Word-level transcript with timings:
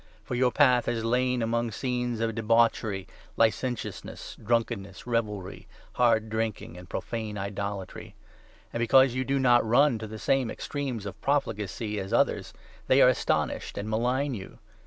For 0.23 0.33
your 0.33 0.51
path 0.51 0.87
has 0.87 1.05
lain 1.05 1.43
among 1.43 1.69
scenes 1.69 2.21
of 2.21 2.33
debauchery, 2.33 3.07
licentiousness, 3.37 4.35
drunkenness, 4.43 5.05
revelry, 5.05 5.67
hard 5.93 6.27
drinking, 6.27 6.75
and 6.75 6.89
pro 6.89 7.01
fane 7.01 7.37
idolatry. 7.37 8.15
And, 8.73 8.81
because 8.81 9.13
you 9.13 9.23
do 9.23 9.37
not 9.37 9.63
run 9.63 9.99
to 9.99 10.07
the 10.07 10.17
same 10.17 10.47
4 10.47 10.53
extremes 10.53 11.05
of 11.05 11.21
profligacy 11.21 11.99
as 11.99 12.13
others, 12.13 12.51
they 12.87 12.99
are 12.99 13.09
astonished, 13.09 13.77
and 13.77 13.87
malign 13.87 14.33
you. 14.33 14.57